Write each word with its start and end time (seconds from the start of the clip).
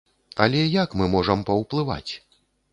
Але 0.45 0.61
як 0.83 0.97
мы 1.03 1.11
можам 1.17 1.45
паўплываць?! 1.53 2.11